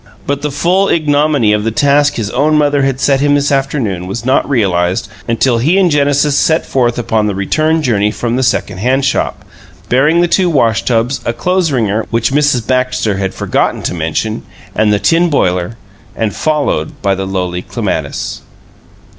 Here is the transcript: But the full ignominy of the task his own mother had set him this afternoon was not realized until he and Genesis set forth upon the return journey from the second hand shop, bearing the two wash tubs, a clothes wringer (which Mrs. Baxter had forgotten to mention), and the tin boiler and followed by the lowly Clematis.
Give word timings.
But 0.25 0.41
the 0.41 0.49
full 0.49 0.89
ignominy 0.89 1.53
of 1.53 1.63
the 1.63 1.69
task 1.69 2.15
his 2.15 2.31
own 2.31 2.57
mother 2.57 2.81
had 2.81 2.99
set 2.99 3.19
him 3.19 3.35
this 3.35 3.51
afternoon 3.51 4.07
was 4.07 4.25
not 4.25 4.49
realized 4.49 5.07
until 5.27 5.59
he 5.59 5.77
and 5.77 5.91
Genesis 5.91 6.35
set 6.35 6.65
forth 6.65 6.97
upon 6.97 7.27
the 7.27 7.35
return 7.35 7.83
journey 7.83 8.09
from 8.09 8.35
the 8.35 8.41
second 8.41 8.79
hand 8.79 9.05
shop, 9.05 9.45
bearing 9.89 10.19
the 10.21 10.27
two 10.27 10.49
wash 10.49 10.83
tubs, 10.85 11.21
a 11.23 11.33
clothes 11.33 11.71
wringer 11.71 12.07
(which 12.09 12.31
Mrs. 12.33 12.65
Baxter 12.65 13.17
had 13.17 13.35
forgotten 13.35 13.83
to 13.83 13.93
mention), 13.93 14.41
and 14.73 14.91
the 14.91 14.97
tin 14.97 15.29
boiler 15.29 15.77
and 16.15 16.35
followed 16.35 16.99
by 17.03 17.13
the 17.13 17.27
lowly 17.27 17.61
Clematis. 17.61 18.41